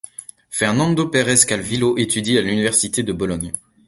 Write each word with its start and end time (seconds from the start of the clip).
Fernando 0.49 1.09
Pérez 1.09 1.45
Calvillo 1.45 1.95
étudie 1.99 2.39
à 2.39 2.41
l'université 2.41 3.03
de 3.03 3.13
Bologne. 3.13 3.53